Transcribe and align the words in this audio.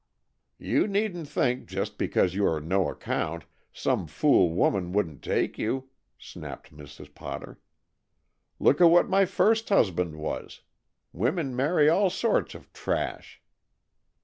"You 0.57 0.87
needn't 0.87 1.27
think, 1.27 1.67
just 1.67 1.99
because 1.99 2.33
you 2.33 2.43
are 2.47 2.59
no 2.59 2.89
account, 2.89 3.45
some 3.71 4.07
fool 4.07 4.49
woman 4.49 4.93
wouldn't 4.93 5.21
take 5.21 5.59
you," 5.59 5.89
snapped 6.17 6.75
Mrs. 6.75 7.13
Potter. 7.13 7.59
"Look 8.57 8.81
at 8.81 8.85
what 8.85 9.09
my 9.09 9.25
first 9.25 9.69
husband 9.69 10.15
was. 10.15 10.61
Women 11.13 11.55
marry 11.55 11.87
all 11.87 12.09
sorts 12.09 12.55
of 12.55 12.73
trash." 12.73 13.43